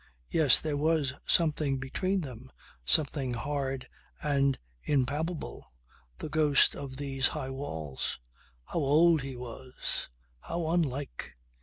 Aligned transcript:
Yes, 0.29 0.59
there 0.59 0.77
was 0.77 1.13
something 1.27 1.77
between 1.77 2.21
them, 2.21 2.51
something 2.83 3.35
hard 3.35 3.85
and 4.23 4.57
impalpable, 4.83 5.73
the 6.17 6.27
ghost 6.27 6.75
of 6.75 6.97
these 6.97 7.27
high 7.27 7.51
walls. 7.51 8.19
How 8.65 8.79
old 8.79 9.21
he 9.21 9.35
was, 9.35 10.09
how 10.39 10.69
unlike! 10.71 11.37